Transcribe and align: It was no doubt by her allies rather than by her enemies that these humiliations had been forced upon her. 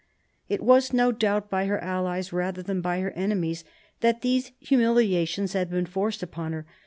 It 0.49 0.63
was 0.63 0.93
no 0.93 1.11
doubt 1.11 1.51
by 1.51 1.67
her 1.67 1.77
allies 1.77 2.33
rather 2.33 2.63
than 2.63 2.81
by 2.81 3.01
her 3.01 3.11
enemies 3.11 3.63
that 3.99 4.21
these 4.21 4.51
humiliations 4.59 5.53
had 5.53 5.69
been 5.69 5.85
forced 5.85 6.23
upon 6.23 6.53
her. 6.53 6.65